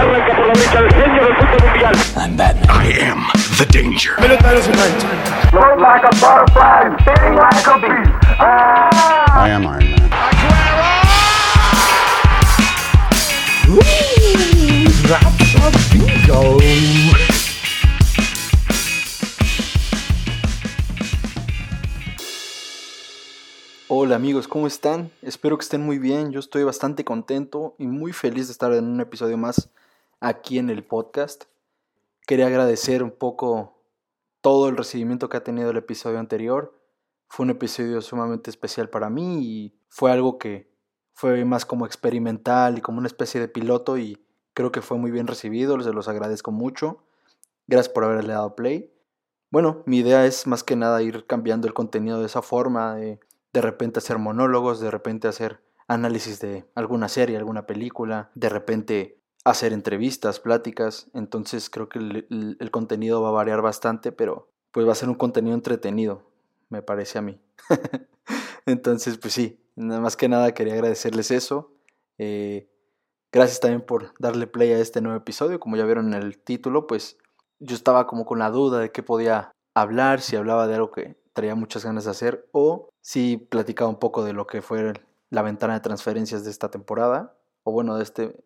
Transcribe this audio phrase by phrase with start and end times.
[0.00, 1.94] Arranca por la derecha el genio del fútbol mundial.
[2.16, 2.70] I'm Batman.
[2.70, 3.26] I am
[3.58, 4.14] the danger.
[5.50, 8.10] Float like a butterfly, sting like a bee.
[8.38, 9.44] Ah!
[9.44, 10.00] I am Iron Man.
[23.88, 25.10] Hola amigos, ¿cómo están?
[25.20, 26.32] Espero que estén muy bien.
[26.32, 29.68] Yo estoy bastante contento y muy feliz de estar en un episodio más
[30.20, 31.44] aquí en el podcast.
[32.26, 33.82] Quería agradecer un poco
[34.40, 36.78] todo el recibimiento que ha tenido el episodio anterior.
[37.28, 40.70] Fue un episodio sumamente especial para mí y fue algo que
[41.12, 45.10] fue más como experimental y como una especie de piloto y creo que fue muy
[45.10, 45.76] bien recibido.
[45.76, 47.04] Les los agradezco mucho.
[47.66, 48.92] Gracias por haberle dado play.
[49.50, 53.20] Bueno, mi idea es más que nada ir cambiando el contenido de esa forma, de
[53.52, 59.19] de repente hacer monólogos, de repente hacer análisis de alguna serie, alguna película, de repente
[59.44, 61.08] hacer entrevistas, pláticas.
[61.14, 65.14] Entonces creo que el, contenido va a variar bastante, pero pues va a ser un
[65.14, 66.22] contenido entretenido,
[66.68, 67.40] me parece a mí.
[68.66, 71.72] Entonces, pues sí, nada más que nada quería agradecerles eso.
[72.18, 72.68] Eh,
[73.32, 75.58] gracias también por darle play a este nuevo episodio.
[75.58, 77.18] Como ya vieron en el título, pues
[77.58, 81.16] yo estaba como con la duda de qué podía hablar, si hablaba de algo que
[81.32, 84.92] traía muchas ganas de hacer o si platicaba un poco de lo que fue
[85.30, 88.36] la ventana de transferencias de esta temporada o bueno, de este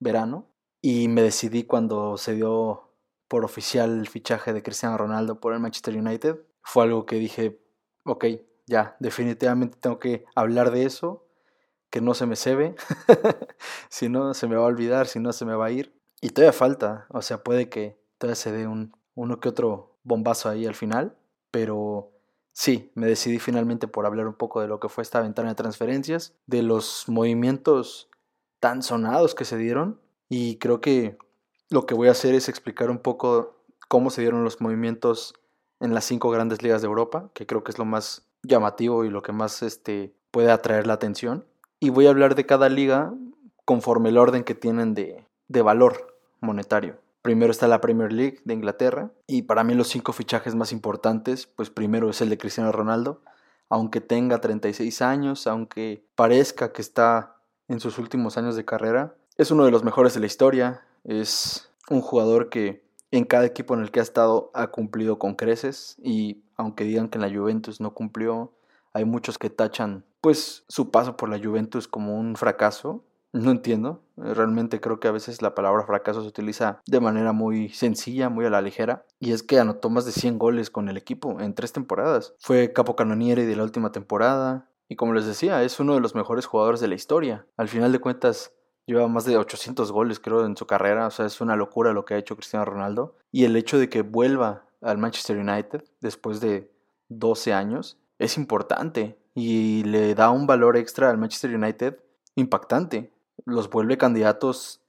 [0.00, 0.51] verano.
[0.82, 2.92] Y me decidí cuando se dio
[3.28, 6.40] por oficial el fichaje de Cristiano Ronaldo por el Manchester United.
[6.60, 7.62] Fue algo que dije,
[8.04, 8.26] ok,
[8.66, 11.24] ya, definitivamente tengo que hablar de eso,
[11.88, 12.74] que no se me cebe,
[13.88, 15.98] si no se me va a olvidar, si no se me va a ir.
[16.20, 20.48] Y todavía falta, o sea, puede que todavía se dé un, uno que otro bombazo
[20.48, 21.16] ahí al final,
[21.50, 22.12] pero
[22.52, 25.54] sí, me decidí finalmente por hablar un poco de lo que fue esta ventana de
[25.54, 28.10] transferencias, de los movimientos
[28.58, 30.01] tan sonados que se dieron
[30.34, 31.18] y creo que
[31.68, 35.34] lo que voy a hacer es explicar un poco cómo se dieron los movimientos
[35.78, 39.10] en las cinco grandes ligas de Europa, que creo que es lo más llamativo y
[39.10, 41.44] lo que más este, puede atraer la atención.
[41.80, 43.12] Y voy a hablar de cada liga
[43.66, 46.96] conforme el orden que tienen de, de valor monetario.
[47.20, 51.46] Primero está la Premier League de Inglaterra y para mí los cinco fichajes más importantes,
[51.46, 53.20] pues primero es el de Cristiano Ronaldo,
[53.68, 57.36] aunque tenga 36 años, aunque parezca que está
[57.68, 61.70] en sus últimos años de carrera, es uno de los mejores de la historia, es
[61.90, 65.96] un jugador que en cada equipo en el que ha estado ha cumplido con creces
[66.02, 68.52] y aunque digan que en la Juventus no cumplió,
[68.92, 73.04] hay muchos que tachan pues su paso por la Juventus como un fracaso.
[73.32, 77.70] No entiendo, realmente creo que a veces la palabra fracaso se utiliza de manera muy
[77.70, 80.98] sencilla, muy a la ligera, y es que anotó más de 100 goles con el
[80.98, 82.34] equipo en tres temporadas.
[82.38, 86.44] Fue capocannoniere de la última temporada, y como les decía, es uno de los mejores
[86.44, 87.46] jugadores de la historia.
[87.56, 88.52] Al final de cuentas,
[88.86, 92.04] lleva más de 800 goles creo en su carrera, o sea, es una locura lo
[92.04, 96.40] que ha hecho Cristiano Ronaldo, y el hecho de que vuelva al Manchester United después
[96.40, 96.70] de
[97.08, 101.98] 12 años es importante y le da un valor extra al Manchester United
[102.34, 103.12] impactante.
[103.44, 104.80] Los vuelve candidatos,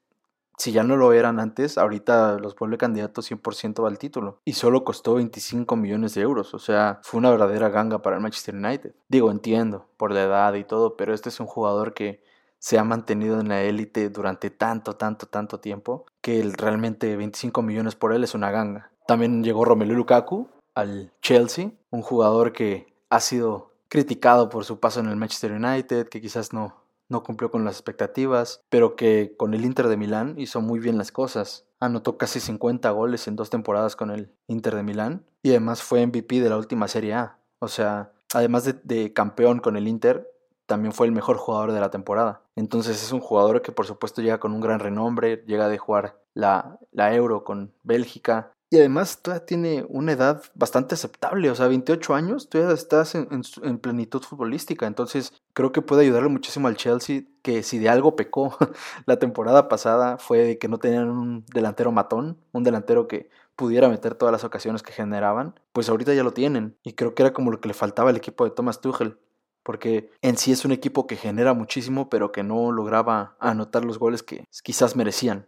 [0.58, 4.40] si ya no lo eran antes, ahorita los vuelve candidatos 100% al título.
[4.46, 8.22] Y solo costó 25 millones de euros, o sea, fue una verdadera ganga para el
[8.22, 8.94] Manchester United.
[9.08, 12.24] Digo, entiendo, por la edad y todo, pero este es un jugador que
[12.63, 17.62] se ha mantenido en la élite durante tanto, tanto, tanto tiempo, que el- realmente 25
[17.62, 18.90] millones por él es una ganga.
[19.06, 25.02] También llegó Romelu Lukaku al Chelsea, un jugador que ha sido criticado por su paso
[25.02, 26.78] en el Manchester United, que quizás no,
[27.09, 30.97] no cumplió con las expectativas, pero que con el Inter de Milán hizo muy bien
[30.97, 31.66] las cosas.
[31.81, 36.02] Anotó casi 50 goles en dos temporadas con el Inter de Milán y además fue
[36.07, 37.40] MVP de la última Serie A.
[37.59, 40.29] O sea, además de, de campeón con el Inter,
[40.73, 42.41] también fue el mejor jugador de la temporada.
[42.56, 46.19] Entonces es un jugador que por supuesto llega con un gran renombre, llega de jugar
[46.34, 51.67] la, la Euro con Bélgica y además todavía tiene una edad bastante aceptable, o sea,
[51.67, 56.67] 28 años, todavía estás en, en en plenitud futbolística, entonces creo que puede ayudarle muchísimo
[56.67, 58.57] al Chelsea, que si de algo pecó
[59.05, 63.90] la temporada pasada fue de que no tenían un delantero matón, un delantero que pudiera
[63.90, 67.31] meter todas las ocasiones que generaban, pues ahorita ya lo tienen, y creo que era
[67.31, 69.19] como lo que le faltaba al equipo de Thomas Tuchel,
[69.64, 74.00] porque en sí es un equipo que genera muchísimo, pero que no lograba anotar los
[74.00, 75.48] goles que quizás merecían.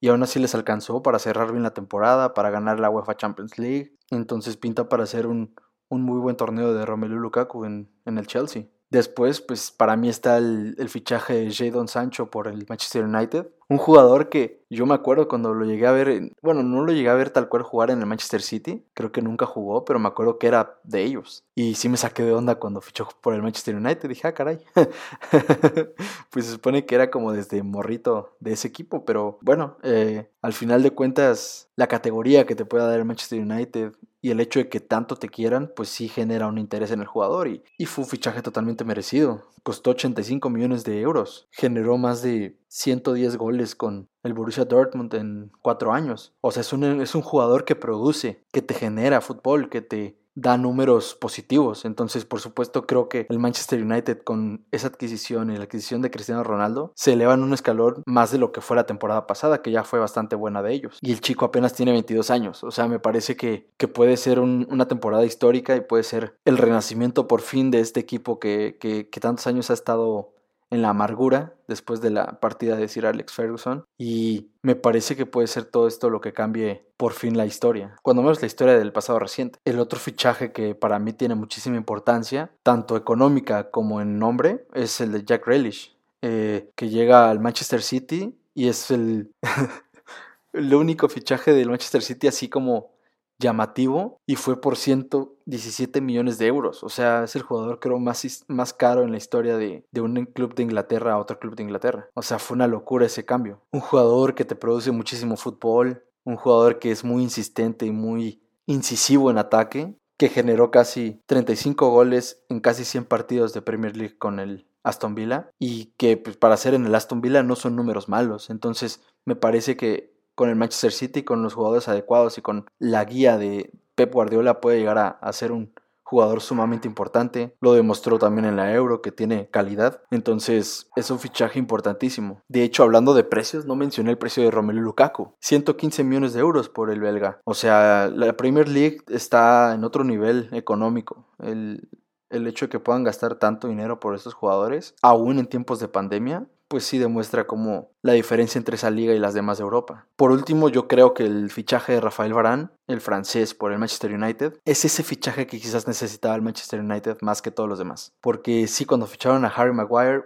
[0.00, 3.58] Y aún así les alcanzó para cerrar bien la temporada, para ganar la UEFA Champions
[3.58, 3.96] League.
[4.10, 5.54] Entonces pinta para hacer un,
[5.88, 8.64] un muy buen torneo de Romelu Lukaku en, en el Chelsea.
[8.90, 13.48] Después, pues para mí está el, el fichaje de Jadon Sancho por el Manchester United.
[13.68, 16.92] Un jugador que yo me acuerdo cuando lo llegué a ver, en- bueno, no lo
[16.92, 18.86] llegué a ver tal cual jugar en el Manchester City.
[18.94, 21.44] Creo que nunca jugó, pero me acuerdo que era de ellos.
[21.56, 24.08] Y sí me saqué de onda cuando fichó por el Manchester United.
[24.08, 24.58] Dije, ah, caray.
[26.30, 29.04] pues se supone que era como desde morrito de ese equipo.
[29.04, 33.40] Pero bueno, eh, al final de cuentas, la categoría que te pueda dar el Manchester
[33.40, 37.00] United y el hecho de que tanto te quieran, pues sí genera un interés en
[37.00, 37.46] el jugador.
[37.46, 39.42] Y, y fue un fichaje totalmente merecido.
[39.62, 41.46] Costó 85 millones de euros.
[41.52, 46.34] Generó más de 110 goles con el Borussia Dortmund en cuatro años.
[46.40, 50.18] O sea, es un, es un jugador que produce, que te genera fútbol, que te
[50.34, 51.84] da números positivos.
[51.84, 56.10] Entonces, por supuesto, creo que el Manchester United con esa adquisición y la adquisición de
[56.10, 59.70] Cristiano Ronaldo se elevan un escalón más de lo que fue la temporada pasada, que
[59.70, 60.98] ya fue bastante buena de ellos.
[61.00, 62.64] Y el chico apenas tiene 22 años.
[62.64, 66.58] O sea, me parece que, que puede ser una temporada histórica y puede ser el
[66.58, 70.34] renacimiento por fin de este equipo que, que, que tantos años ha estado
[70.70, 75.26] en la amargura después de la partida de Sir Alex Ferguson y me parece que
[75.26, 78.78] puede ser todo esto lo que cambie por fin la historia, cuando menos la historia
[78.78, 79.58] del pasado reciente.
[79.64, 85.00] El otro fichaje que para mí tiene muchísima importancia, tanto económica como en nombre, es
[85.00, 89.32] el de Jack Grealish, eh, que llega al Manchester City y es el,
[90.52, 92.93] el único fichaje del Manchester City así como
[93.38, 96.84] llamativo y fue por 117 millones de euros.
[96.84, 100.24] O sea, es el jugador creo más, más caro en la historia de, de, un
[100.26, 102.08] club de Inglaterra a otro club de Inglaterra.
[102.14, 103.62] O sea, fue una locura ese cambio.
[103.70, 108.42] Un jugador que te produce muchísimo fútbol, un jugador que es muy insistente y muy
[108.66, 114.16] incisivo en ataque, que generó casi 35 goles en casi 100 partidos de Premier League
[114.16, 117.74] con el Aston Villa y que pues, para ser en el Aston Villa no son
[117.74, 118.50] números malos.
[118.50, 123.04] Entonces me parece que con el Manchester City, con los jugadores adecuados y con la
[123.04, 125.72] guía de Pep Guardiola puede llegar a, ser un
[126.02, 127.56] jugador sumamente importante.
[127.60, 130.02] Lo demostró también en la Euro, que tiene calidad.
[130.10, 132.42] Entonces es un fichaje importantísimo.
[132.48, 135.34] De hecho, hablando de precios, no mencioné el precio de Romelu Lukaku.
[135.40, 137.40] 115 millones de euros por el belga.
[137.44, 141.26] O sea, la Premier League está en otro nivel económico.
[141.38, 141.88] El,
[142.30, 145.88] el hecho de que puedan gastar tanto dinero por estos jugadores, aún en tiempos de
[145.88, 150.06] pandemia, pues sí demuestra como la diferencia entre esa liga y las demás de Europa.
[150.16, 154.12] Por último, yo creo que el fichaje de Rafael Varane, el francés por el Manchester
[154.12, 158.12] United, es ese fichaje que quizás necesitaba el Manchester United más que todos los demás.
[158.20, 160.24] Porque sí, cuando ficharon a Harry Maguire,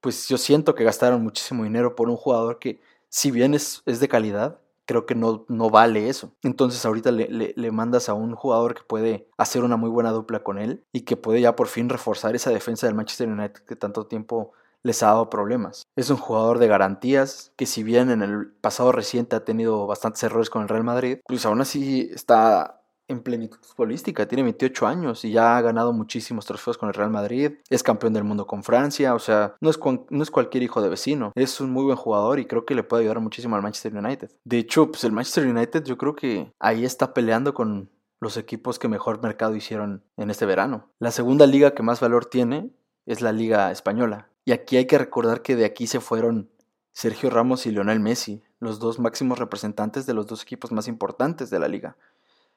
[0.00, 4.00] pues yo siento que gastaron muchísimo dinero por un jugador que, si bien es, es
[4.00, 6.32] de calidad, creo que no, no vale eso.
[6.42, 10.12] Entonces ahorita le, le, le, mandas a un jugador que puede hacer una muy buena
[10.12, 13.64] dupla con él y que puede ya por fin reforzar esa defensa del Manchester United
[13.64, 14.52] que tanto tiempo
[14.82, 15.82] les ha dado problemas.
[15.96, 20.22] Es un jugador de garantías que si bien en el pasado reciente ha tenido bastantes
[20.22, 22.78] errores con el Real Madrid, pues aún así está
[23.08, 27.10] en plenitud futbolística, tiene 28 años y ya ha ganado muchísimos trofeos con el Real
[27.10, 29.78] Madrid, es campeón del mundo con Francia, o sea, no es,
[30.10, 32.82] no es cualquier hijo de vecino, es un muy buen jugador y creo que le
[32.82, 34.30] puede ayudar muchísimo al Manchester United.
[34.44, 37.90] De hecho, pues el Manchester United yo creo que ahí está peleando con
[38.20, 40.90] los equipos que mejor mercado hicieron en este verano.
[40.98, 42.70] La segunda liga que más valor tiene
[43.06, 44.28] es la liga española.
[44.48, 46.48] Y aquí hay que recordar que de aquí se fueron
[46.92, 51.50] Sergio Ramos y Lionel Messi, los dos máximos representantes de los dos equipos más importantes
[51.50, 51.98] de la liga.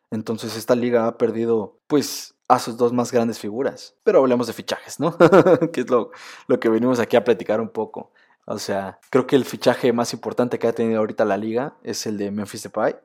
[0.10, 3.94] Entonces esta liga ha perdido pues a sus dos más grandes figuras.
[4.06, 5.18] Pero hablemos de fichajes, ¿no?
[5.74, 6.12] que es lo,
[6.48, 8.14] lo que venimos aquí a platicar un poco.
[8.46, 12.06] O sea, creo que el fichaje más importante que ha tenido ahorita la liga es
[12.06, 12.96] el de Memphis Depay,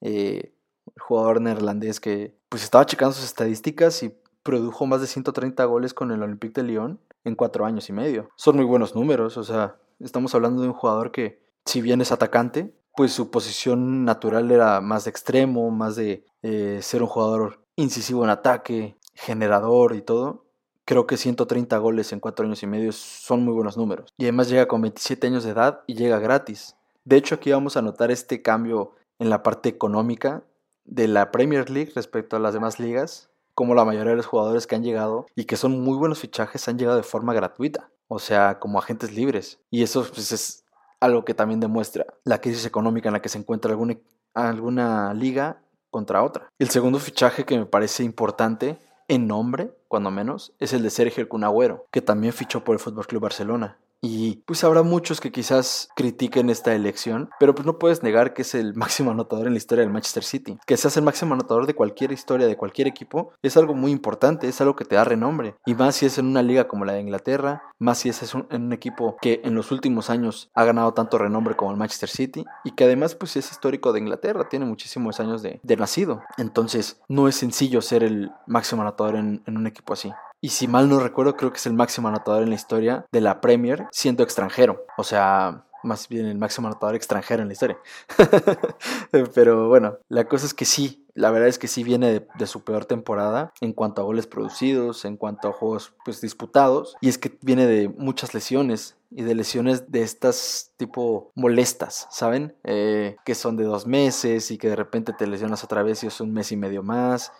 [0.00, 0.52] eh,
[0.92, 4.12] el jugador neerlandés que pues estaba checando sus estadísticas y
[4.42, 8.28] produjo más de 130 goles con el Olympique de Lyon en cuatro años y medio.
[8.36, 12.12] Son muy buenos números, o sea, estamos hablando de un jugador que, si bien es
[12.12, 17.60] atacante, pues su posición natural era más de extremo, más de eh, ser un jugador
[17.76, 20.44] incisivo en ataque, generador y todo.
[20.84, 24.12] Creo que 130 goles en cuatro años y medio son muy buenos números.
[24.18, 26.76] Y además llega con 27 años de edad y llega gratis.
[27.04, 30.42] De hecho, aquí vamos a notar este cambio en la parte económica
[30.84, 34.66] de la Premier League respecto a las demás ligas como la mayoría de los jugadores
[34.66, 38.18] que han llegado y que son muy buenos fichajes han llegado de forma gratuita, o
[38.18, 39.60] sea, como agentes libres.
[39.70, 40.64] Y eso pues, es
[41.00, 43.96] algo que también demuestra la crisis económica en la que se encuentra alguna,
[44.34, 46.48] alguna liga contra otra.
[46.58, 48.78] El segundo fichaje que me parece importante
[49.08, 53.06] en nombre, cuando menos, es el de Sergio Cunagüero, que también fichó por el Fútbol
[53.06, 53.78] Club Barcelona.
[54.04, 58.42] Y pues habrá muchos que quizás critiquen esta elección, pero pues no puedes negar que
[58.42, 60.58] es el máximo anotador en la historia del Manchester City.
[60.66, 64.48] Que seas el máximo anotador de cualquier historia, de cualquier equipo, es algo muy importante,
[64.48, 65.54] es algo que te da renombre.
[65.64, 68.62] Y más si es en una liga como la de Inglaterra, más si es en
[68.62, 72.44] un equipo que en los últimos años ha ganado tanto renombre como el Manchester City
[72.64, 76.22] y que además pues es histórico de Inglaterra, tiene muchísimos años de, nacido.
[76.38, 80.12] Entonces no es sencillo ser el máximo anotador en un equipo así
[80.44, 83.20] y si mal no recuerdo, creo que es el máximo anotador en la historia de
[83.20, 84.84] la Premier siendo extranjero.
[84.98, 87.78] O sea, más bien el máximo anotador extranjero en la historia.
[89.34, 92.64] Pero bueno, la cosa es que sí, La verdad es que sí viene de, su
[92.64, 96.96] peor temporada en cuanto a goles producidos, en cuanto a juegos pues, disputados.
[97.00, 102.56] Y es que viene de muchas lesiones y de lesiones de estas tipo molestas, ¿saben?
[102.64, 106.08] Eh, que son de dos meses y que de repente te lesionas otra vez y
[106.08, 107.30] es un mes y medio más.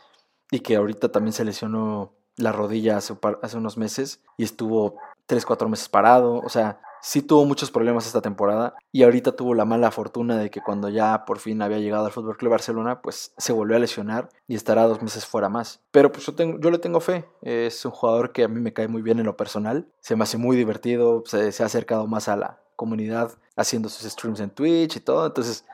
[0.53, 4.97] Y que ahorita también se lesionó la rodilla hace, hace unos meses y estuvo
[5.27, 6.41] 3, 4 meses parado.
[6.41, 10.51] O sea, sí tuvo muchos problemas esta temporada y ahorita tuvo la mala fortuna de
[10.51, 13.81] que cuando ya por fin había llegado al Fútbol Club Barcelona, pues se volvió a
[13.81, 15.81] lesionar y estará dos meses fuera más.
[15.91, 17.25] Pero pues yo, tengo, yo le tengo fe.
[17.43, 19.87] Es un jugador que a mí me cae muy bien en lo personal.
[20.01, 24.11] Se me hace muy divertido, se, se ha acercado más a la comunidad haciendo sus
[24.11, 25.27] streams en Twitch y todo.
[25.27, 25.65] Entonces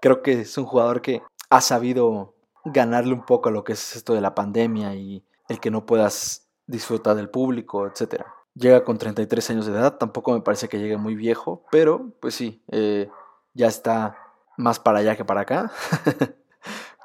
[0.00, 3.96] creo que es un jugador que ha sabido ganarle un poco a lo que es
[3.96, 8.34] esto de la pandemia y el que no puedas disfrutar del público, etcétera.
[8.54, 12.34] Llega con 33 años de edad, tampoco me parece que llegue muy viejo, pero pues
[12.34, 13.08] sí, eh,
[13.54, 14.18] ya está
[14.56, 15.72] más para allá que para acá.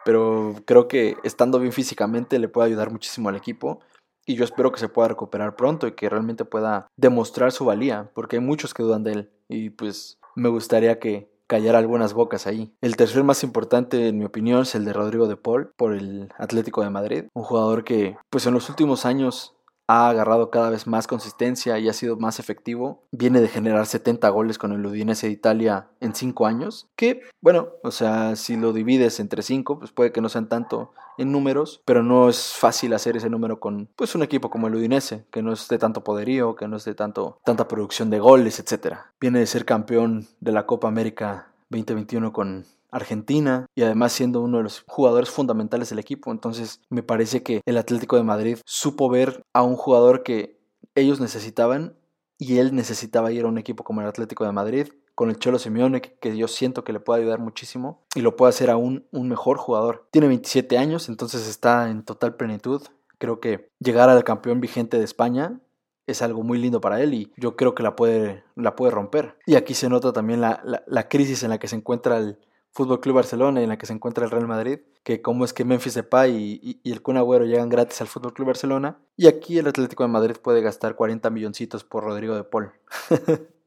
[0.06, 3.82] pero creo que estando bien físicamente le puede ayudar muchísimo al equipo
[4.26, 8.10] y yo espero que se pueda recuperar pronto y que realmente pueda demostrar su valía,
[8.14, 12.48] porque hay muchos que dudan de él y pues me gustaría que callara algunas bocas
[12.48, 12.74] ahí.
[12.82, 16.30] El tercer más importante en mi opinión es el de Rodrigo de Paul por el
[16.38, 19.57] Atlético de Madrid, un jugador que pues en los últimos años
[19.88, 23.04] ha agarrado cada vez más consistencia y ha sido más efectivo.
[23.12, 26.88] Viene de generar 70 goles con el Udinese de Italia en 5 años.
[26.96, 30.92] Que, bueno, o sea, si lo divides entre 5, pues puede que no sean tanto
[31.18, 34.76] en números, pero no es fácil hacer ese número con pues un equipo como el
[34.76, 38.20] Udinese, que no es de tanto poderío, que no es de tanto, tanta producción de
[38.20, 38.98] goles, etc.
[39.20, 44.58] Viene de ser campeón de la Copa América 2021 con Argentina y además siendo uno
[44.58, 46.32] de los jugadores fundamentales del equipo.
[46.32, 50.60] Entonces me parece que el Atlético de Madrid supo ver a un jugador que
[50.96, 51.96] ellos necesitaban
[52.38, 55.58] y él necesitaba ir a un equipo como el Atlético de Madrid con el Cholo
[55.58, 59.28] Simeone que, yo siento que le puede ayudar muchísimo y lo puede hacer aún un
[59.28, 60.08] mejor jugador.
[60.12, 62.84] Tiene 27 años, entonces está en total plenitud.
[63.18, 65.60] Creo que llegar al campeón vigente de España
[66.06, 69.40] es algo muy lindo para él y yo creo que la puede, la puede romper.
[69.48, 72.38] Y aquí se nota también la, la crisis en la que se encuentra el,
[72.78, 75.66] Fútbol Club Barcelona en la que se encuentra el Real Madrid, que como es que
[75.66, 76.32] Memphis Depay
[76.62, 80.04] y, y, el Kun Agüero llegan gratis al Fútbol Club Barcelona, y aquí el Atlético
[80.04, 82.72] de Madrid puede gastar 40 milloncitos por Rodrigo de Paul.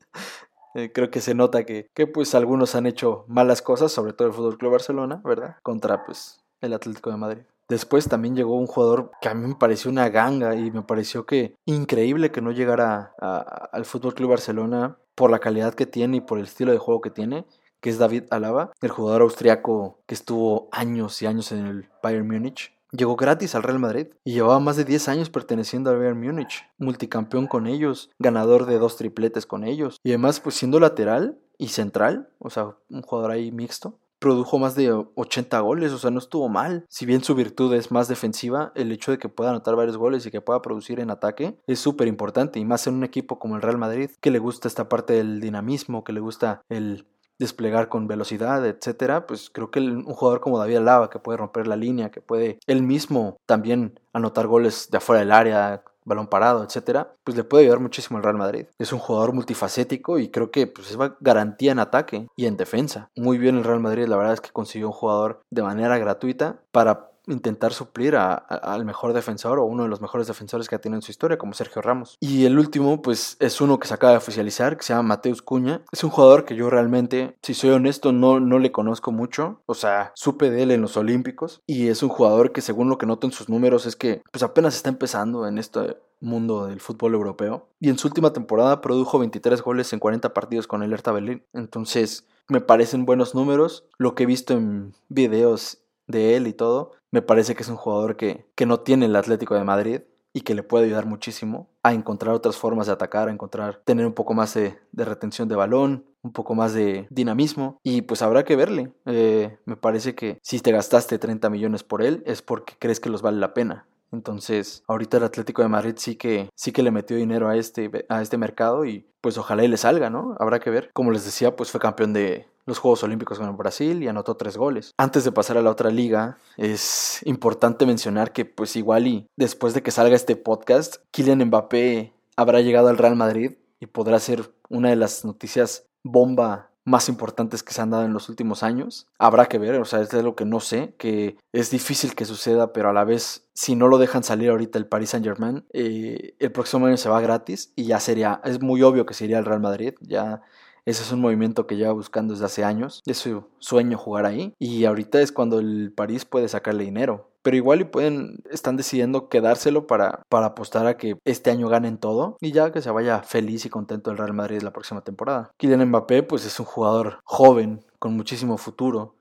[0.76, 4.28] Eh, creo que se nota que, que, pues algunos han hecho malas cosas, sobre todo
[4.28, 5.56] el Fútbol Club Barcelona, ¿verdad?
[5.64, 7.42] Contra pues el Atlético de Madrid.
[7.68, 11.26] Después también llegó un jugador que a mí me pareció una ganga y me pareció
[11.26, 16.20] que increíble que no llegara al Fútbol Club Barcelona por la calidad que tiene y
[16.20, 17.46] por el estilo de juego que tiene
[17.80, 22.26] que es David Alaba, el jugador austriaco que estuvo años y años en el Bayern
[22.26, 22.72] Múnich.
[22.92, 26.66] Llegó gratis al Real Madrid y llevaba más de 10 años perteneciendo al Bayern Múnich,
[26.78, 31.68] multicampeón con ellos, ganador de dos tripletes con ellos y además pues siendo lateral y
[31.68, 36.18] central, o sea, un jugador ahí mixto, produjo más de 80 goles, o sea, no
[36.18, 36.84] estuvo mal.
[36.88, 40.24] Si bien su virtud es más defensiva, el hecho de que pueda anotar varios goles
[40.26, 43.56] y que pueda producir en ataque es súper importante, y más en un equipo como
[43.56, 47.06] el Real Madrid, que le gusta esta parte del dinamismo, que le gusta el
[47.40, 51.66] desplegar con velocidad, etcétera, pues creo que un jugador como David Alaba, que puede romper
[51.66, 56.62] la línea, que puede él mismo también anotar goles de afuera del área, balón parado,
[56.64, 58.66] etcétera, pues le puede ayudar muchísimo al Real Madrid.
[58.78, 63.10] Es un jugador multifacético y creo que pues, es garantía en ataque y en defensa.
[63.16, 66.60] Muy bien el Real Madrid, la verdad es que consiguió un jugador de manera gratuita
[66.72, 70.98] para intentar suplir al mejor defensor o uno de los mejores defensores que ha tenido
[70.98, 72.16] en su historia, como Sergio Ramos.
[72.20, 75.42] Y el último, pues es uno que se acaba de oficializar, que se llama Mateus
[75.42, 75.82] Cuña.
[75.92, 79.60] Es un jugador que yo realmente, si soy honesto, no, no le conozco mucho.
[79.66, 81.62] O sea, supe de él en los Olímpicos.
[81.66, 84.42] Y es un jugador que, según lo que noto en sus números, es que pues
[84.42, 87.68] apenas está empezando en este mundo del fútbol europeo.
[87.80, 91.42] Y en su última temporada produjo 23 goles en 40 partidos con el Hertha Berlín.
[91.52, 93.84] Entonces, me parecen buenos números.
[93.96, 97.76] Lo que he visto en videos de él y todo, me parece que es un
[97.76, 100.00] jugador que, que no tiene el Atlético de Madrid
[100.32, 104.06] y que le puede ayudar muchísimo a encontrar otras formas de atacar, a encontrar, tener
[104.06, 108.44] un poco más de, retención de balón, un poco más de dinamismo y pues habrá
[108.44, 108.92] que verle.
[109.06, 113.10] Eh, me parece que si te gastaste 30 millones por él es porque crees que
[113.10, 113.86] los vale la pena.
[114.12, 117.90] Entonces, ahorita el Atlético de Madrid sí que, sí que le metió dinero a este,
[118.08, 120.34] a este mercado y pues ojalá y le salga, ¿no?
[120.40, 120.90] Habrá que ver.
[120.92, 124.56] Como les decía, pues fue campeón de los Juegos Olímpicos con Brasil y anotó tres
[124.56, 124.94] goles.
[124.96, 129.74] Antes de pasar a la otra liga, es importante mencionar que pues igual y después
[129.74, 134.54] de que salga este podcast, Kylian Mbappé habrá llegado al Real Madrid y podrá ser
[134.68, 139.08] una de las noticias bomba más importantes que se han dado en los últimos años.
[139.18, 142.24] Habrá que ver, o sea, es de lo que no sé, que es difícil que
[142.24, 145.64] suceda, pero a la vez, si no lo dejan salir ahorita el Paris Saint Germain,
[145.72, 149.38] eh, el próximo año se va gratis y ya sería, es muy obvio que sería
[149.38, 150.42] el Real Madrid, ya
[150.84, 153.02] Ese es un movimiento que lleva buscando desde hace años.
[153.06, 154.54] Es su sueño jugar ahí.
[154.58, 157.30] Y ahorita es cuando el París puede sacarle dinero.
[157.42, 161.96] Pero igual y pueden, están decidiendo quedárselo para, para apostar a que este año ganen
[161.96, 165.50] todo y ya que se vaya feliz y contento el Real Madrid la próxima temporada.
[165.56, 169.14] Kylian Mbappé pues es un jugador joven, con muchísimo futuro,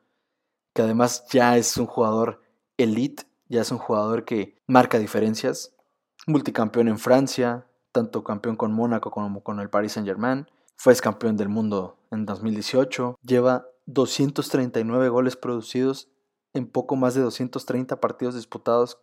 [0.73, 2.41] que además ya es un jugador
[2.77, 5.73] elite, ya es un jugador que marca diferencias,
[6.27, 10.47] multicampeón en Francia, tanto campeón con Mónaco como con el Paris Saint Germain,
[10.79, 16.07] fue campeón del mundo en 2018, lleva 239 goles producidos
[16.53, 18.97] en poco más de 230 partidos disputados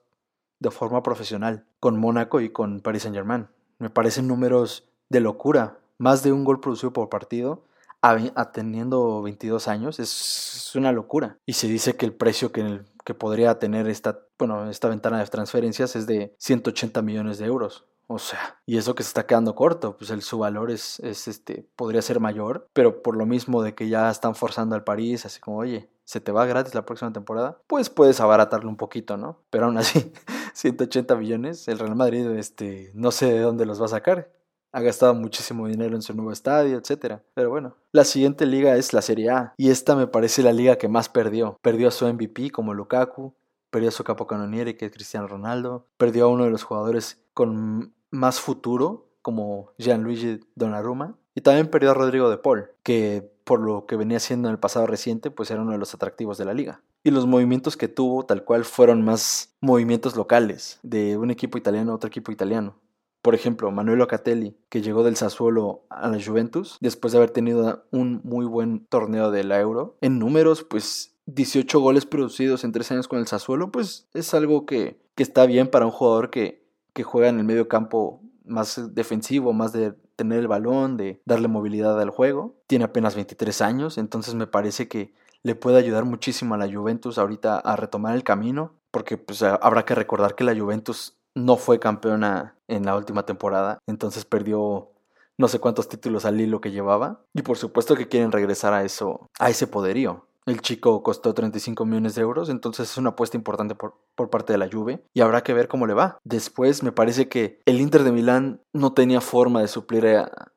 [0.58, 3.48] de forma profesional con Mónaco y con Paris Saint Germain.
[3.78, 5.78] Me parecen números de locura.
[5.98, 7.64] Más de un gol producido por partido
[8.00, 11.38] a, teniendo 22 años es, una locura.
[11.44, 15.26] Y se dice que el precio que, que podría tener esta, bueno, esta ventana de
[15.26, 17.84] transferencias es de 180 millones de euros.
[18.08, 21.26] O sea, y eso que se está quedando corto, pues el, su valor es, es,
[21.26, 25.26] este, podría ser mayor, pero por lo mismo de que ya están forzando al París,
[25.26, 29.16] así como, oye, se te va gratis la próxima temporada, pues puedes abaratarlo un poquito,
[29.16, 29.40] ¿no?
[29.50, 30.12] Pero aún así,
[30.54, 34.30] 180 millones, el Real Madrid, este, no sé de dónde los va a sacar.
[34.72, 37.20] Ha gastado muchísimo dinero en su nuevo estadio, etc.
[37.34, 40.76] Pero bueno, la siguiente liga es la Serie A, y esta me parece la liga
[40.76, 41.56] que más perdió.
[41.60, 43.34] Perdió a su MVP como Lukaku,
[43.70, 47.95] perdió a su capocannoniere que es Cristiano Ronaldo, perdió a uno de los jugadores con
[48.16, 53.86] más futuro como Gianluigi Donnarumma y también perdió a Rodrigo de Paul, que por lo
[53.86, 56.54] que venía siendo en el pasado reciente, pues era uno de los atractivos de la
[56.54, 56.82] liga.
[57.04, 61.92] Y los movimientos que tuvo tal cual fueron más movimientos locales, de un equipo italiano
[61.92, 62.74] a otro equipo italiano.
[63.22, 67.84] Por ejemplo, Manuel Locatelli, que llegó del Sassuolo a la Juventus, después de haber tenido
[67.90, 69.96] un muy buen torneo de la Euro.
[70.00, 74.64] En números, pues 18 goles producidos en 3 años con el Sassuolo, pues es algo
[74.64, 76.65] que, que está bien para un jugador que,
[76.96, 81.46] que juega en el medio campo más defensivo, más de tener el balón, de darle
[81.46, 82.56] movilidad al juego.
[82.66, 85.12] Tiene apenas 23 años, entonces me parece que
[85.42, 89.84] le puede ayudar muchísimo a la Juventus ahorita a retomar el camino, porque pues habrá
[89.84, 94.88] que recordar que la Juventus no fue campeona en la última temporada, entonces perdió
[95.36, 98.84] no sé cuántos títulos al hilo que llevaba y por supuesto que quieren regresar a
[98.84, 100.25] eso, a ese poderío.
[100.46, 104.52] El chico costó 35 millones de euros, entonces es una apuesta importante por, por, parte
[104.52, 106.18] de la Juve y habrá que ver cómo le va.
[106.22, 110.52] Después me parece que el Inter de Milán no tenía forma de suplir a,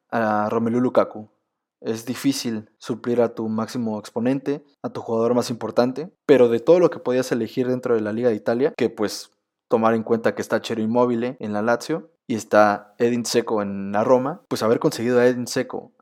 [0.50, 1.30] Romelu Lukaku.
[1.82, 6.80] Es difícil suplir a tu máximo exponente, a tu jugador más importante, pero de todo
[6.80, 9.32] lo que podías elegir dentro de la Liga de Italia, que pues
[9.70, 13.92] tomar en cuenta que está Chero Immobile en la Lazio y está Edin Seco en
[13.92, 15.94] la Roma, pues haber conseguido a Edin Seco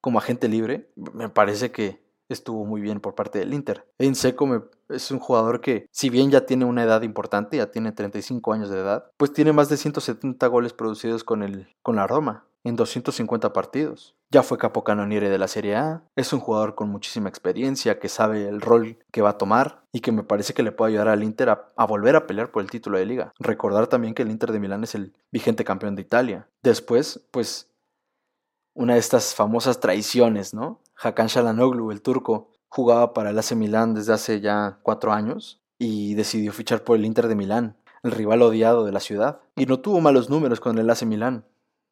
[0.00, 3.86] como agente libre, me parece que estuvo muy bien por parte del Inter.
[3.98, 7.92] En Seco es un jugador que, si bien ya tiene una edad importante, ya tiene
[7.92, 12.06] 35 años de edad, pues tiene más de 170 goles producidos con, el, con la
[12.06, 14.16] Roma en 250 partidos.
[14.30, 18.48] Ya fue capocannoniere de la Serie A, es un jugador con muchísima experiencia, que sabe
[18.48, 21.22] el rol que va a tomar y que me parece que le puede ayudar al
[21.22, 23.32] Inter a, volver a pelear por el título de liga.
[23.38, 26.48] Recordar también que el Inter de Milán es el vigente campeón de Italia.
[26.62, 27.70] Después, pues,
[28.74, 30.80] una de estas famosas traiciones, ¿no?
[30.96, 36.14] Hakan Shalanoglu, el turco, jugaba para el AC Milán desde hace ya cuatro años y
[36.14, 39.40] decidió fichar por el Inter de Milán, el rival odiado de la ciudad.
[39.56, 41.46] Y no tuvo malos números con el AC Milán.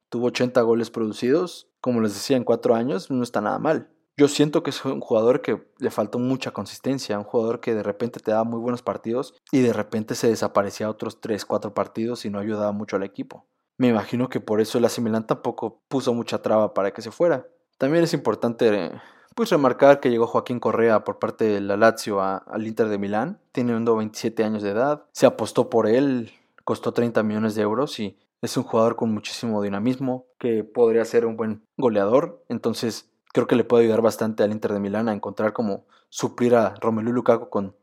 [0.08, 3.88] Tuvo 80 goles producidos, como les decía, en cuatro años, no está nada mal.
[4.16, 7.82] Yo siento que es un jugador que le faltó mucha consistencia, un jugador que de
[7.82, 12.26] repente te daba muy buenos partidos y de repente se desaparecía otros 3, 4 partidos
[12.26, 13.46] y no ayudaba mucho al equipo.
[13.78, 17.10] Me imagino que por eso el AC Milán tampoco puso mucha traba para que se
[17.10, 17.46] fuera.
[17.82, 18.92] También es importante
[19.34, 23.40] pues remarcar que llegó Joaquín Correa por parte de la Lazio al Inter de Milán,
[23.50, 25.02] teniendo 27 años de edad.
[25.10, 26.30] Se apostó por él,
[26.62, 31.26] costó 30 millones de euros y es un jugador con muchísimo dinamismo que podría ser
[31.26, 32.44] un buen goleador.
[32.48, 36.54] Entonces creo que le puede ayudar bastante al Inter de Milán a encontrar como suplir
[36.54, 37.74] a Romelu Lukaku con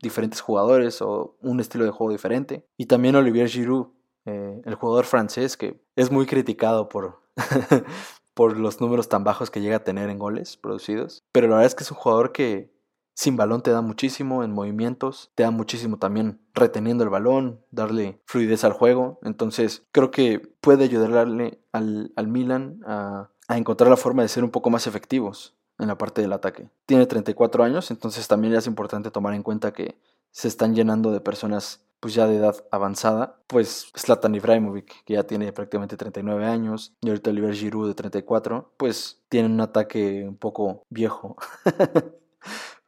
[0.00, 2.68] diferentes jugadores o un estilo de juego diferente.
[2.76, 3.88] Y también Olivier Giroud,
[4.26, 7.18] eh, el jugador francés que es muy criticado por
[8.34, 11.22] por los números tan bajos que llega a tener en goles producidos.
[11.32, 12.72] Pero la verdad es que es un jugador que
[13.14, 18.20] sin balón te da muchísimo en movimientos, te da muchísimo también reteniendo el balón, darle
[18.24, 19.18] fluidez al juego.
[19.22, 24.44] Entonces creo que puede ayudarle al, al Milan a, a encontrar la forma de ser
[24.44, 26.70] un poco más efectivos en la parte del ataque.
[26.86, 29.98] Tiene 34 años, entonces también es importante tomar en cuenta que
[30.30, 35.24] se están llenando de personas pues ya de edad avanzada, pues Zlatan Ibrahimovic, que ya
[35.24, 40.36] tiene prácticamente 39 años, y ahorita Oliver Giroud de 34, pues tienen un ataque un
[40.36, 41.36] poco viejo.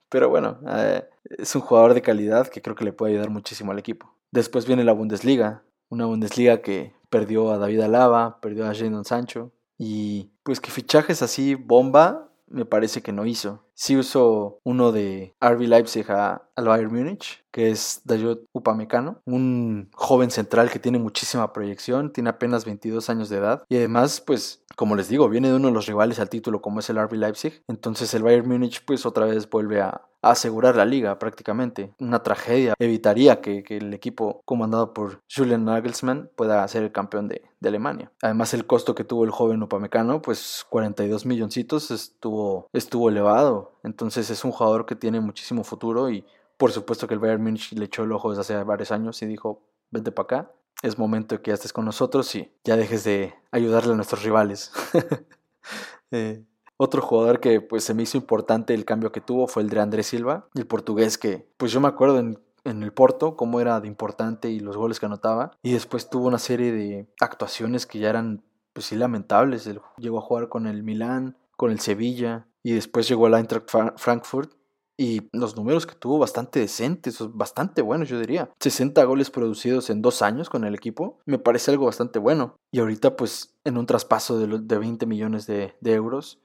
[0.08, 3.72] Pero bueno, eh, es un jugador de calidad que creo que le puede ayudar muchísimo
[3.72, 4.14] al equipo.
[4.30, 9.52] Después viene la Bundesliga, una Bundesliga que perdió a David Alaba, perdió a Jadon Sancho,
[9.78, 13.64] y pues que fichajes así bomba me parece que no hizo.
[13.74, 20.30] Sí usó uno de RB Leipzig al Bayern Múnich, que es Dayot Upamecano, un joven
[20.30, 24.96] central que tiene muchísima proyección, tiene apenas 22 años de edad y además, pues, como
[24.96, 27.62] les digo, viene de uno de los rivales al título como es el RB Leipzig.
[27.68, 31.92] Entonces el Bayern Múnich, pues, otra vez vuelve a, asegurar la liga prácticamente.
[31.98, 37.42] Una tragedia evitaría que, el equipo comandado por Julian Nagelsmann pueda ser el campeón de,
[37.64, 38.10] Alemania.
[38.20, 43.78] Además el costo que tuvo el joven Upamecano, pues 42 milloncitos estuvo, estuvo elevado.
[43.84, 46.24] Entonces es un jugador que tiene muchísimo futuro y
[46.56, 49.26] por supuesto que el Bayern Munich le echó el ojo desde hace varios años y
[49.26, 50.52] dijo, vente para acá.
[50.82, 54.24] Es momento de que ya estés con nosotros y ya dejes de ayudarle a nuestros
[54.24, 54.72] rivales.
[56.10, 56.44] eh,
[56.82, 59.80] otro jugador que pues se me hizo importante el cambio que tuvo fue el de
[59.80, 63.88] Andrés Silva, el portugués que pues yo me acuerdo en, el Porto cómo era de
[63.88, 68.10] importante y los goles que anotaba y después tuvo una serie de actuaciones que ya
[68.10, 69.68] eran pues sí lamentables,
[69.98, 74.52] llegó a jugar con el Milán, con el Sevilla y después llegó al Eintracht Frankfurt
[74.96, 78.50] y los números que tuvo bastante decentes, bastante buenos yo diría.
[78.60, 82.56] 60 goles producidos en dos años con el equipo, me parece algo bastante bueno.
[82.70, 86.38] Y ahorita pues en un traspaso de, de 20 millones de, de euros,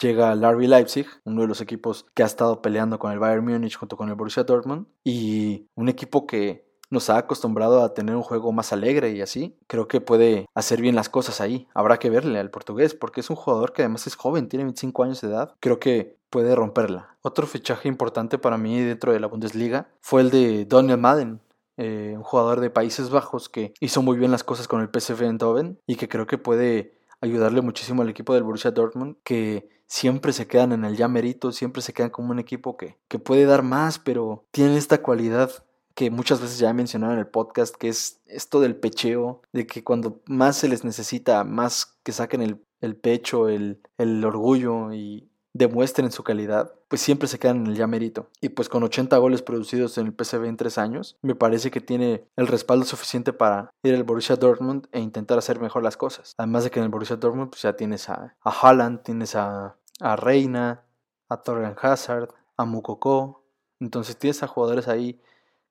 [0.00, 3.44] llega al RB Leipzig, uno de los equipos que ha estado peleando con el Bayern
[3.44, 8.14] Múnich junto con el Borussia Dortmund y un equipo que nos ha acostumbrado a tener
[8.14, 11.66] un juego más alegre y así, creo que puede hacer bien las cosas ahí.
[11.74, 15.02] Habrá que verle al portugués porque es un jugador que además es joven, tiene 25
[15.02, 15.54] años de edad.
[15.60, 17.16] Creo que puede romperla.
[17.22, 21.40] Otro fichaje importante para mí dentro de la Bundesliga fue el de Daniel Madden,
[21.76, 25.22] eh, un jugador de Países Bajos que hizo muy bien las cosas con el PSV
[25.22, 30.32] Eindhoven y que creo que puede ayudarle muchísimo al equipo del Borussia Dortmund, que siempre
[30.32, 33.44] se quedan en el ya merito, siempre se quedan como un equipo que, que puede
[33.44, 35.50] dar más, pero tiene esta cualidad
[35.94, 39.66] que muchas veces ya he mencionado en el podcast, que es esto del pecheo, de
[39.66, 44.92] que cuando más se les necesita, más que saquen el, el pecho, el, el orgullo
[44.92, 48.28] y demuestren su calidad, pues siempre se quedan en el ya merito.
[48.40, 51.80] Y pues con 80 goles producidos en el PSV en tres años, me parece que
[51.80, 56.34] tiene el respaldo suficiente para ir al Borussia Dortmund e intentar hacer mejor las cosas.
[56.36, 59.76] Además de que en el Borussia Dortmund pues ya tienes a, a Haaland, tienes a,
[60.00, 60.82] a Reina,
[61.28, 63.44] a Torgan Hazard, a Mukoko.
[63.78, 65.20] Entonces tienes a jugadores ahí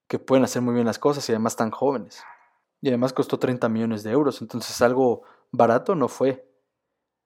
[0.07, 2.23] que pueden hacer muy bien las cosas y además tan jóvenes.
[2.79, 6.52] Y además costó 30 millones de euros, entonces algo barato no fue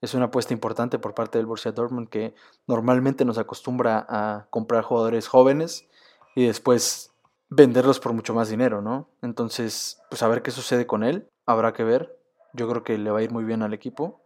[0.01, 2.35] es una apuesta importante por parte del Borussia Dortmund que
[2.67, 5.87] normalmente nos acostumbra a comprar jugadores jóvenes
[6.35, 7.13] y después
[7.49, 9.09] venderlos por mucho más dinero, ¿no?
[9.21, 12.19] Entonces, pues a ver qué sucede con él, habrá que ver.
[12.53, 14.21] Yo creo que le va a ir muy bien al equipo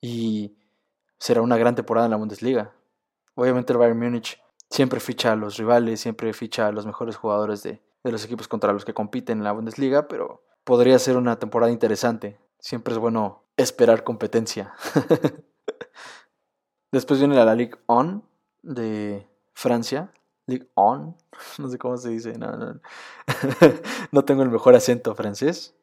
[0.00, 0.56] y
[1.18, 2.72] será una gran temporada en la Bundesliga.
[3.34, 7.62] Obviamente el Bayern Múnich siempre ficha a los rivales, siempre ficha a los mejores jugadores
[7.62, 11.38] de, de los equipos contra los que compiten en la Bundesliga, pero podría ser una
[11.38, 12.38] temporada interesante.
[12.58, 14.72] Siempre es bueno esperar competencia.
[16.92, 18.24] Después viene la Ligue On
[18.62, 20.10] de Francia.
[20.46, 21.14] Ligue On,
[21.58, 22.80] no sé cómo se dice, no, no.
[24.12, 25.74] no tengo el mejor acento francés.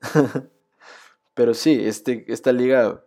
[1.36, 3.04] Pero sí, este, esta liga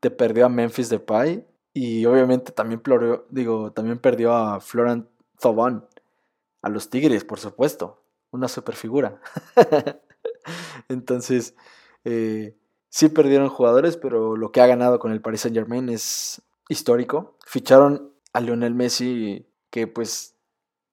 [0.00, 2.82] te perdió a Memphis Depay y obviamente también,
[3.30, 5.08] digo, también perdió a Florent
[5.40, 5.82] Thauvin,
[6.60, 8.02] a los Tigres, por supuesto,
[8.32, 9.20] una super figura.
[10.88, 11.54] Entonces,
[12.04, 12.56] eh,
[12.90, 17.36] Sí perdieron jugadores, pero lo que ha ganado con el Paris Saint Germain es histórico.
[17.46, 20.36] Ficharon a Lionel Messi, que pues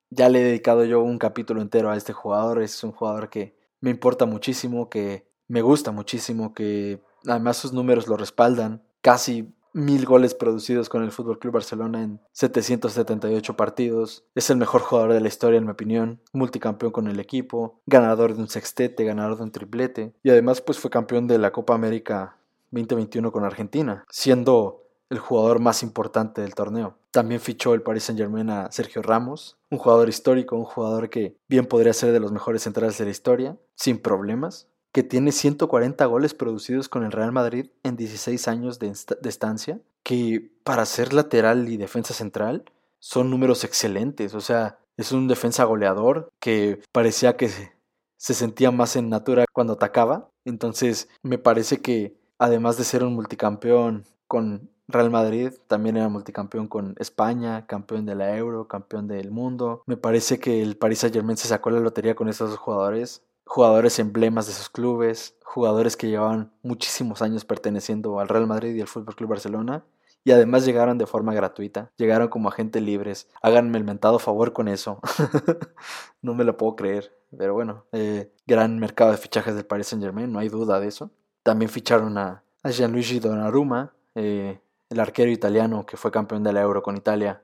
[0.10, 2.62] ya le he dedicado yo un capítulo entero a este jugador.
[2.62, 8.08] Es un jugador que me importa muchísimo, que me gusta muchísimo, que además sus números
[8.08, 8.84] lo respaldan.
[9.02, 14.24] Casi mil goles producidos con el Fútbol Club Barcelona en 778 partidos.
[14.34, 16.22] Es el mejor jugador de la historia, en mi opinión.
[16.32, 20.14] Multicampeón con el equipo, ganador de un sextete, ganador de un triplete.
[20.24, 22.38] Y además, pues fue campeón de la Copa América
[22.72, 26.98] 2021 con Argentina, siendo el jugador más importante del torneo.
[27.12, 31.36] También fichó el Paris Saint Germain a Sergio Ramos, un jugador histórico, un jugador que
[31.50, 36.06] bien podría ser de los mejores centrales de la historia, sin problemas que tiene 140
[36.06, 38.94] goles producidos con el Real Madrid en 16 años de,
[39.26, 42.64] estancia, que para ser lateral y defensa central
[43.00, 48.96] son números excelentes, o sea, es un defensa goleador que parecía que se sentía más
[48.96, 55.12] en natura cuando atacaba, entonces me parece que además de ser un multicampeón con Real
[55.12, 59.84] Madrid también era multicampeón con España, campeón de la Euro, campeón del mundo.
[59.88, 63.24] Me parece que el Paris Saint Germain se sacó la lotería con estos dos jugadores
[63.46, 68.82] jugadores emblemas de sus clubes, jugadores que llevaban muchísimos años perteneciendo al Real Madrid y
[68.82, 69.86] al Fútbol Club Barcelona.
[70.24, 73.30] Y además llegaron de forma gratuita, llegaron como agentes libres.
[73.44, 75.00] Háganme el mentado favor con eso.
[76.22, 77.16] no me lo puedo creer.
[77.38, 80.88] Pero bueno, eh, gran mercado de fichajes del Paris Saint Germain, no hay duda de
[80.88, 81.12] eso.
[81.44, 86.62] También ficharon a, a Gianluigi Donnarumma, eh, el arquero italiano que fue campeón de la
[86.62, 87.42] Euro con Italia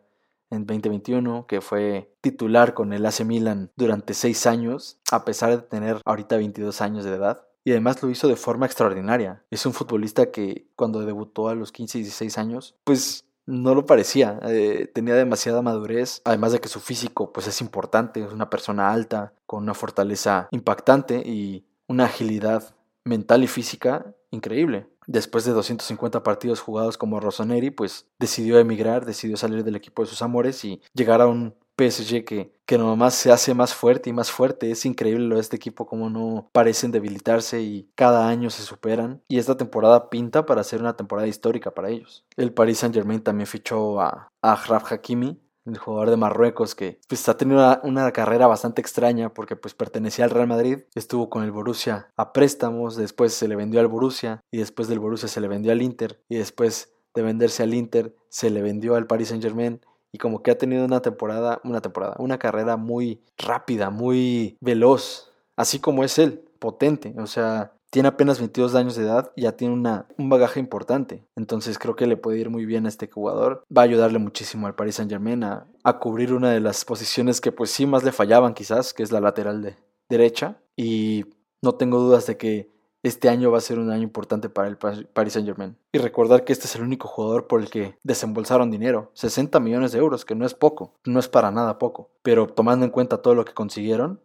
[0.51, 5.61] en 2021, que fue titular con el AC Milan durante seis años, a pesar de
[5.63, 7.47] tener ahorita 22 años de edad.
[7.63, 9.43] Y además lo hizo de forma extraordinaria.
[9.51, 13.85] Es un futbolista que cuando debutó a los 15 y 16 años, pues no lo
[13.85, 18.49] parecía, eh, tenía demasiada madurez, además de que su físico pues es importante, es una
[18.49, 24.88] persona alta, con una fortaleza impactante y una agilidad mental y física increíble.
[25.08, 30.10] Después de 250 partidos jugados como Rossoneri, pues decidió emigrar, decidió salir del equipo de
[30.10, 34.13] sus amores y llegar a un PSG que, que nomás se hace más fuerte y
[34.13, 34.72] más fuerte.
[34.72, 39.22] Es increíble lo de este equipo como no parecen debilitarse y cada año se superan.
[39.28, 42.26] Y esta temporada pinta para ser una temporada histórica para ellos.
[42.38, 47.28] El Paris Saint Germain también fichó a, a Hakimi, el jugador de Marruecos que pues
[47.30, 51.52] ha tenido una, carrera bastante extraña porque pues pertenecía al Real Madrid, estuvo con el
[51.52, 55.47] Borussia a préstamos, después se le vendió al Borussia y después del Borussia se le
[55.47, 59.43] vendió al Inter y después de venderse al Inter se le vendió al Paris Saint
[59.43, 64.58] Germain y como que ha tenido una temporada, una temporada, una carrera muy rápida, muy
[64.60, 69.43] veloz, así como es él, potente, o sea, tiene apenas 22 años de edad y
[69.43, 71.27] ya tiene una, un bagaje importante.
[71.36, 73.63] Entonces creo que le puede ir muy bien a este jugador.
[73.75, 77.41] Va a ayudarle muchísimo al Paris Saint Germain a, a cubrir una de las posiciones
[77.41, 79.75] que pues sí más le fallaban quizás, que es la lateral de
[80.10, 80.58] derecha.
[80.77, 81.25] Y
[81.62, 82.71] no tengo dudas de que
[83.04, 85.75] este año va a ser un año importante para el Paris Saint Germain.
[85.91, 89.91] Y recordar que este es el único jugador por el que desembolsaron dinero, 60 millones
[89.91, 92.10] de euros, que no es poco, no es para nada poco.
[92.21, 94.21] Pero tomando en cuenta todo lo que consiguieron,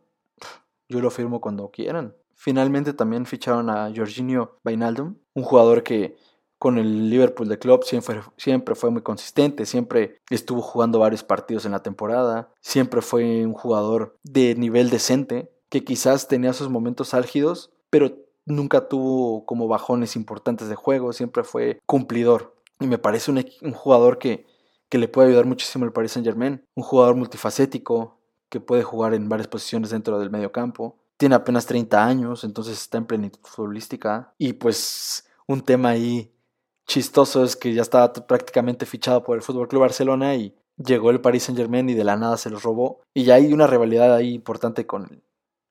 [0.88, 2.14] yo lo firmo cuando quieran.
[2.37, 6.16] Finalmente también ficharon a Jorginho Wijnaldum, un jugador que
[6.59, 11.66] con el Liverpool de Club siempre, siempre fue muy consistente, siempre estuvo jugando varios partidos
[11.66, 17.14] en la temporada, siempre fue un jugador de nivel decente, que quizás tenía sus momentos
[17.14, 22.55] álgidos, pero nunca tuvo como bajones importantes de juego, siempre fue cumplidor.
[22.79, 24.46] Y me parece un, un jugador que,
[24.88, 28.18] que le puede ayudar muchísimo al Paris Saint Germain, un jugador multifacético
[28.49, 32.81] que puede jugar en varias posiciones dentro del medio campo, tiene apenas 30 años, entonces
[32.81, 34.35] está en plenitud futbolística.
[34.38, 36.33] Y pues un tema ahí
[36.87, 41.20] chistoso es que ya estaba prácticamente fichado por el Fútbol Club Barcelona y llegó el
[41.20, 43.00] Paris Saint Germain y de la nada se los robó.
[43.14, 45.22] Y ya hay una rivalidad ahí importante con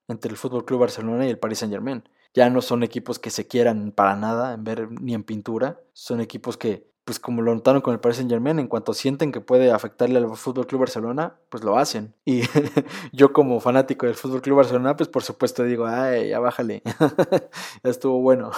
[0.07, 2.03] entre el Fútbol Club Barcelona y el Paris Saint Germain.
[2.33, 6.19] Ya no son equipos que se quieran para nada en ver ni en pintura, son
[6.19, 9.39] equipos que pues como lo notaron con el Paris Saint Germain, en cuanto sienten que
[9.39, 12.15] puede afectarle al Fútbol Club Barcelona, pues lo hacen.
[12.25, 12.41] Y
[13.13, 16.81] yo como fanático del Fútbol Club Barcelona, pues por supuesto digo, ay, ya bájale,
[17.83, 18.51] ya estuvo bueno.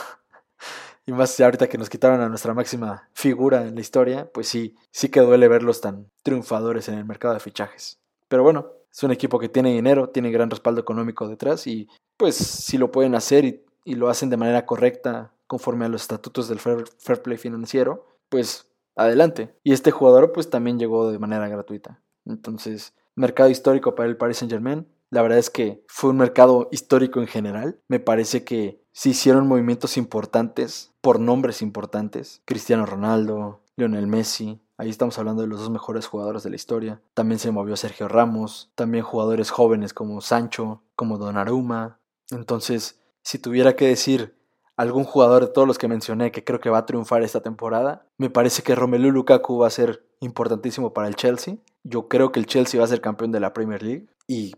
[1.05, 4.75] Y más ahorita que nos quitaron a nuestra máxima figura en la historia, pues sí,
[4.91, 7.99] sí que duele verlos tan triunfadores en el mercado de fichajes.
[8.29, 12.36] Pero bueno, es un equipo que tiene dinero, tiene gran respaldo económico detrás y pues
[12.36, 16.47] si lo pueden hacer y, y lo hacen de manera correcta conforme a los estatutos
[16.47, 19.56] del fair play financiero, pues adelante.
[19.63, 22.02] Y este jugador pues también llegó de manera gratuita.
[22.26, 24.88] Entonces, mercado histórico para el Paris Saint Germain.
[25.10, 27.80] La verdad es que fue un mercado histórico en general.
[27.88, 32.42] Me parece que se hicieron movimientos importantes por nombres importantes.
[32.46, 34.60] Cristiano Ronaldo, Lionel Messi.
[34.78, 37.02] Ahí estamos hablando de los dos mejores jugadores de la historia.
[37.13, 38.72] También se movió Sergio Ramos.
[38.76, 42.00] También jugadores jóvenes como Sancho, como Donnarumma.
[42.32, 44.37] Entonces, si tuviera que decir
[44.78, 48.06] algún jugador de todos los que mencioné que creo que va a triunfar esta temporada.
[48.18, 51.56] Me parece que Romelu Lukaku va a ser importantísimo para el Chelsea.
[51.84, 54.54] Yo creo que el Chelsea va a ser campeón de la Premier League y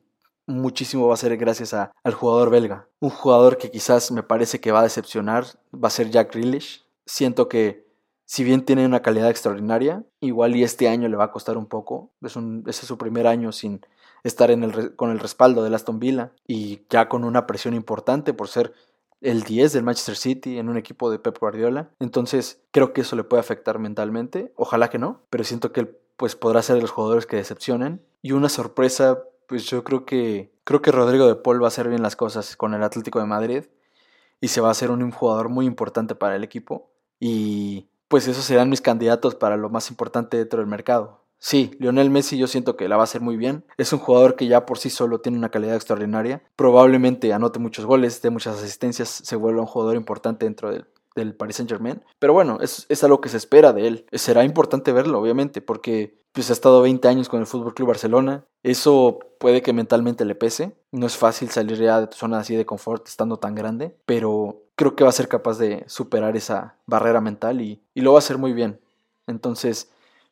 [0.46, 2.88] muchísimo va a ser gracias al jugador belga.
[3.00, 6.86] Un jugador que quizás me parece que va a decepcionar va a ser Jack Grealish.
[7.06, 7.88] Siento que
[8.26, 11.66] si bien tiene una calidad extraordinaria, igual y este año le va a costar un
[11.66, 12.12] poco.
[12.22, 13.82] Es ese es su primer año sin
[14.24, 18.34] estar en el, con el respaldo de Aston Villa y ya con una presión importante
[18.34, 18.74] por ser
[19.22, 21.90] el 10 del Manchester City en un equipo de Pep Guardiola.
[22.00, 24.54] Entonces, creo que eso le puede afectar mentalmente.
[24.56, 28.02] Ojalá que no, pero siento que él pues podrá ser de los jugadores que decepcionen.
[28.22, 31.90] Y una sorpresa, pues yo creo que creo que Rodrigo de Paul va a hacer
[31.90, 33.64] bien las cosas con el Atlético de Madrid
[34.40, 38.44] y se va a hacer un jugador muy importante para el equipo y pues esos
[38.44, 41.19] serán mis candidatos para lo más importante dentro del mercado.
[41.40, 43.64] Sí, Lionel Messi yo siento que la va a hacer muy bien.
[43.78, 46.44] Es un jugador que ya por sí solo tiene una calidad extraordinaria.
[46.56, 51.34] Probablemente anote muchos goles, dé muchas asistencias, se vuelva un jugador importante dentro del, del
[51.34, 52.04] Paris Saint Germain.
[52.20, 54.06] Pero bueno, es, es algo que se espera de él.
[54.12, 58.46] Será importante verlo, obviamente, porque pues, ha estado 20 años con el Fútbol Club Barcelona.
[58.64, 60.76] Eso puede que mentalmente le pese.
[60.92, 64.64] No es fácil salir ya de tu zona así de confort estando tan grande, pero
[64.76, 68.18] creo que va a ser capaz de superar esa barrera mental y, y lo va
[68.18, 68.80] a hacer muy bien.
[69.28, 69.92] Entonces,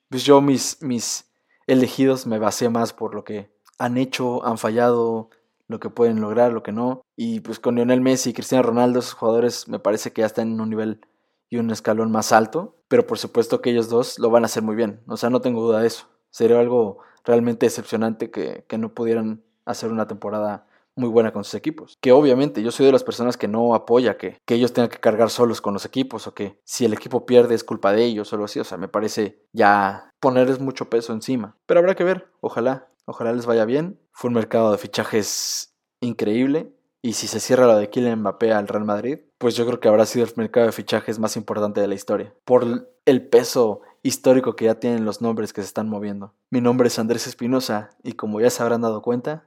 [0.09, 1.31] pues yo mis, mis
[1.67, 5.29] elegidos me basé más por lo que han hecho, han fallado,
[5.67, 7.01] lo que pueden lograr, lo que no.
[7.15, 10.51] Y pues con Lionel Messi y Cristiano Ronaldo, esos jugadores me parece que ya están
[10.51, 11.01] en un nivel
[11.49, 14.63] y un escalón más alto, pero por supuesto que ellos dos lo van a hacer
[14.63, 16.07] muy bien, o sea, no tengo duda de eso.
[16.29, 20.66] Sería algo realmente decepcionante que, que no pudieran hacer una temporada
[20.97, 21.97] muy buena con sus equipos.
[22.01, 24.99] Que obviamente yo soy de las personas que no apoya que, que ellos tengan que
[24.99, 28.31] cargar solos con los equipos o que si el equipo pierde es culpa de ellos
[28.33, 28.60] o así.
[28.60, 31.55] O sea, me parece ya ponerles mucho peso encima.
[31.65, 33.99] Pero habrá que ver, ojalá, ojalá les vaya bien.
[34.12, 36.73] Fue un mercado de fichajes increíble.
[37.01, 39.88] Y si se cierra lo de Kylian Mbappé al Real Madrid, pues yo creo que
[39.88, 42.33] habrá sido el mercado de fichajes más importante de la historia.
[42.43, 46.33] Por el peso histórico que ya tienen los nombres que se están moviendo.
[46.49, 49.46] Mi nombre es Andrés Espinosa y como ya se habrán dado cuenta,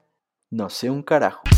[0.51, 1.50] no sé un carajo.